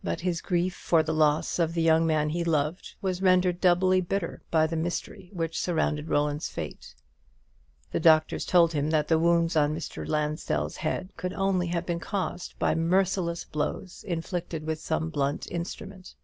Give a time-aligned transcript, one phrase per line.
[0.00, 4.00] But his grief for the loss of the young man he loved was rendered doubly
[4.00, 6.94] bitter by the mystery which surrounded Roland's fate.
[7.90, 10.06] The doctors told him that the wounds on Mr.
[10.06, 16.14] Lansdell's head could only have been caused by merciless blows inflicted with some blunt instrument.